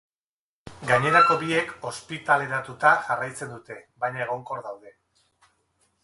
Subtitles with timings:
[0.91, 4.95] Gainerako biek ospitaleratuta jarraitzen dute, baina egonkor daude.